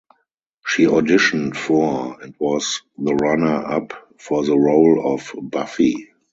She 0.65 0.87
auditioned 0.87 1.55
for, 1.55 2.19
and 2.21 2.33
was 2.39 2.81
the 2.97 3.13
runner 3.13 3.63
up 3.63 3.93
for 4.17 4.43
the 4.43 4.57
role 4.57 5.13
of 5.13 5.31
Buffy. 5.51 6.09